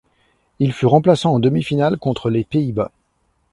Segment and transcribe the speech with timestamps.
[0.57, 2.89] Il fut remplaçant en demi-finale contre les Pays-Bas.